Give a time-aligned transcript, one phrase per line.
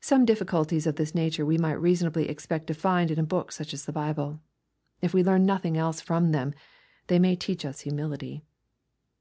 [0.00, 3.52] Some difficulties of this nature we might reasonably expect to find in such a book
[3.58, 4.38] as the Bible.
[5.00, 6.54] If we learn nothing else from them,
[7.08, 8.44] they may teach us humility.